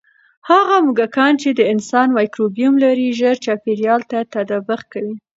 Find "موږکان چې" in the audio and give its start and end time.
0.85-1.49